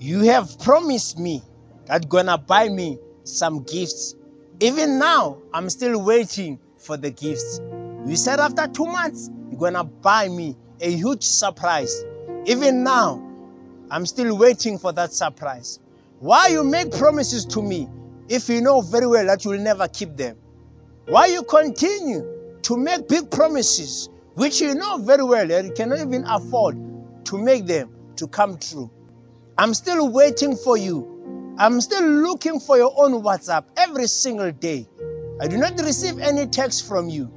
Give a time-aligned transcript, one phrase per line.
[0.00, 1.42] You have promised me
[1.86, 4.14] that you're gonna buy me some gifts.
[4.60, 7.60] Even now, I'm still waiting for the gifts.
[8.06, 12.04] You said after two months, you're gonna buy me a huge surprise.
[12.46, 13.20] Even now,
[13.90, 15.80] I'm still waiting for that surprise.
[16.20, 17.88] Why you make promises to me
[18.28, 20.36] if you know very well that you will never keep them?
[21.06, 25.98] Why you continue to make big promises which you know very well that you cannot
[25.98, 26.76] even afford
[27.24, 28.92] to make them to come true?
[29.58, 31.56] I'm still waiting for you.
[31.58, 34.88] I'm still looking for your own WhatsApp every single day.
[35.40, 37.32] I do not receive any text from you.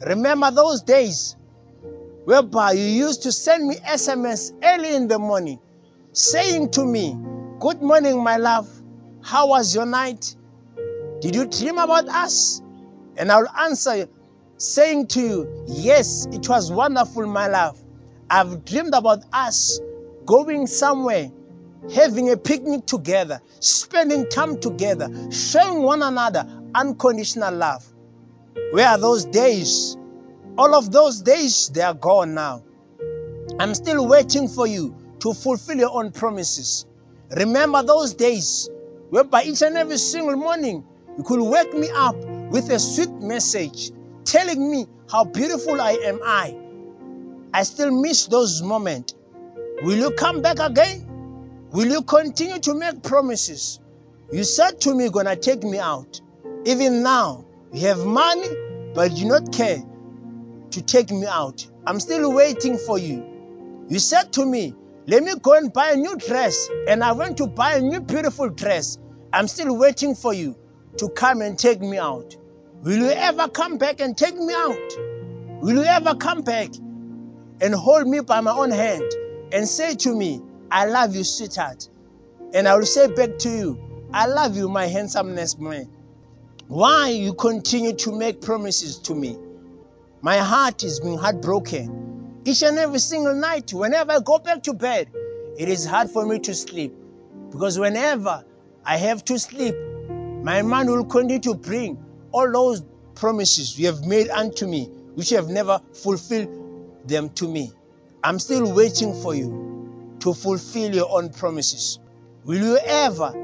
[0.00, 1.36] Remember those days
[2.24, 5.60] whereby you used to send me SMS early in the morning
[6.12, 7.14] saying to me,
[7.60, 8.68] Good morning, my love.
[9.22, 10.34] How was your night?
[11.20, 12.62] Did you dream about us?
[13.18, 14.08] And I'll answer
[14.56, 17.78] saying to you, Yes, it was wonderful, my love.
[18.30, 19.80] I've dreamed about us
[20.24, 21.30] going somewhere,
[21.94, 27.84] having a picnic together, spending time together, showing one another unconditional love.
[28.72, 29.96] Where are those days?
[30.56, 32.62] All of those days, they are gone now.
[33.58, 36.86] I'm still waiting for you to fulfill your own promises.
[37.30, 38.68] Remember those days
[39.10, 40.84] whereby each and every single morning
[41.16, 42.16] you could wake me up
[42.50, 43.90] with a sweet message
[44.24, 46.56] telling me how beautiful I am I.
[47.52, 49.14] I still miss those moments.
[49.82, 51.07] Will you come back again?
[51.70, 53.78] Will you continue to make promises?
[54.32, 56.20] You said to me, you're gonna take me out.
[56.64, 58.48] Even now, you have money,
[58.94, 59.82] but you do not care
[60.70, 61.66] to take me out.
[61.86, 63.84] I'm still waiting for you.
[63.88, 64.74] You said to me,
[65.06, 66.70] let me go and buy a new dress.
[66.88, 68.98] And I went to buy a new beautiful dress.
[69.32, 70.56] I'm still waiting for you
[70.98, 72.34] to come and take me out.
[72.82, 74.92] Will you ever come back and take me out?
[75.60, 76.70] Will you ever come back
[77.60, 79.04] and hold me by my own hand
[79.52, 81.88] and say to me, I love you, sweetheart?
[82.52, 85.88] And I will say back to you, I love you, my handsomeness man.
[86.66, 89.38] Why you continue to make promises to me?
[90.20, 92.42] My heart is being heartbroken.
[92.44, 95.08] Each and every single night, whenever I go back to bed,
[95.58, 96.94] it is hard for me to sleep.
[97.50, 98.44] Because whenever
[98.84, 99.74] I have to sleep,
[100.42, 101.98] my mind will continue to bring
[102.32, 102.82] all those
[103.14, 107.72] promises you have made unto me, which you have never fulfilled them to me.
[108.22, 109.67] I'm still waiting for you
[110.20, 111.98] to fulfill your own promises.
[112.44, 113.34] Will you ever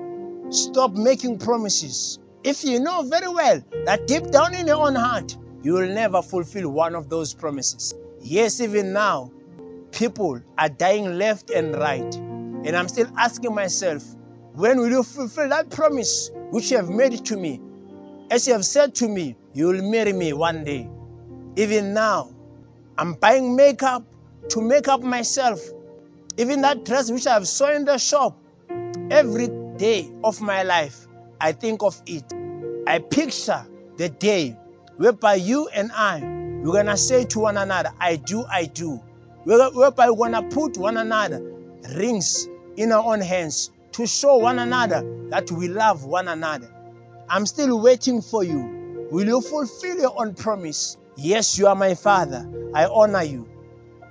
[0.51, 5.37] stop making promises if you know very well that deep down in your own heart,
[5.63, 7.95] you will never fulfill one of those promises?
[8.21, 9.31] Yes, even now,
[9.93, 12.15] people are dying left and right.
[12.15, 14.05] And I'm still asking myself,
[14.55, 17.61] when will you fulfill that promise which you have made to me?
[18.31, 20.89] As you have said to me, you will marry me one day.
[21.57, 22.31] Even now,
[22.97, 24.05] I'm buying makeup
[24.51, 25.61] to make up myself.
[26.37, 28.37] Even that dress which I have saw in the shop,
[29.11, 31.07] every day of my life,
[31.41, 32.25] I think of it.
[32.87, 33.65] I picture
[33.97, 34.57] the day
[34.97, 36.21] whereby you and I,
[36.63, 39.01] we're gonna say to one another, I do, I do.
[39.45, 41.41] Whereby we're gonna put one another
[41.95, 46.69] rings in our own hands to show one another that we love one another.
[47.29, 49.09] I'm still waiting for you.
[49.11, 50.97] Will you fulfill your own promise?
[51.17, 52.51] Yes, you are my father.
[52.75, 53.54] I honor you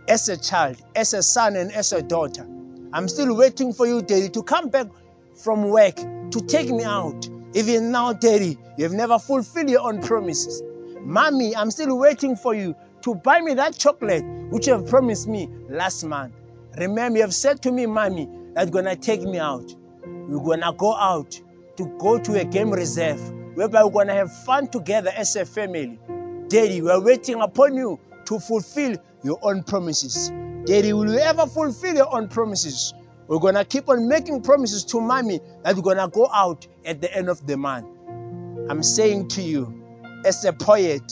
[0.07, 2.45] as a child, as a son, and as a daughter.
[2.93, 4.87] I'm still waiting for you, Daddy, to come back
[5.35, 7.27] from work to take me out.
[7.53, 10.61] Even now, Daddy, you have never fulfilled your own promises.
[11.01, 15.27] Mommy, I'm still waiting for you to buy me that chocolate which you have promised
[15.27, 16.33] me last month.
[16.77, 19.75] Remember, you have said to me, Mommy, that you're gonna take me out.
[20.05, 21.39] We're gonna go out
[21.77, 23.19] to go to a game reserve
[23.55, 25.99] whereby we're gonna have fun together as a family.
[26.47, 30.29] Daddy, we're waiting upon you to fulfill your own promises.
[30.65, 32.93] Daddy, will you ever fulfill your own promises?
[33.27, 37.13] We're gonna keep on making promises to mommy that we're gonna go out at the
[37.15, 37.87] end of the month.
[38.69, 39.83] I'm saying to you,
[40.25, 41.03] as a poet,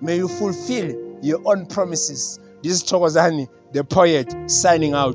[0.00, 2.38] may you fulfill your own promises.
[2.62, 5.12] This is Chokozani, the poet, signing out.